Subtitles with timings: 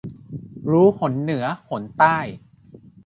[0.69, 2.17] รู้หนเหนือหนใต้